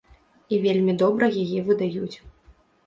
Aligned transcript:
І 0.53 0.59
вельмі 0.63 0.97
добра 1.03 1.31
яе 1.45 1.59
выдаюць. 1.69 2.15